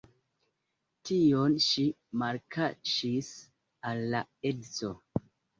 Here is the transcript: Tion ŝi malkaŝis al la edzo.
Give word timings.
Tion 1.09 1.57
ŝi 1.67 1.85
malkaŝis 2.23 3.31
al 3.91 4.03
la 4.15 4.27
edzo. 4.55 4.95